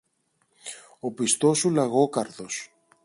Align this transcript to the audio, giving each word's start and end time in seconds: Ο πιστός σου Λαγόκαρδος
Ο 0.99 1.11
πιστός 1.11 1.57
σου 1.57 1.69
Λαγόκαρδος 1.69 2.69